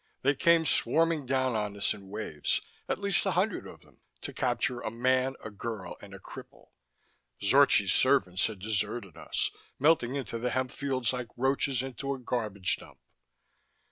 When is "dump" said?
12.77-12.97